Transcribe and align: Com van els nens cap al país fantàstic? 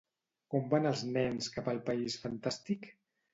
Com 0.53 0.63
van 0.71 0.89
els 0.91 1.03
nens 1.17 1.49
cap 1.59 1.69
al 1.75 1.83
país 1.91 2.17
fantàstic? 2.25 2.91